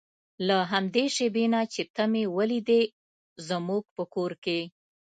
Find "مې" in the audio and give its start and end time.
2.11-2.23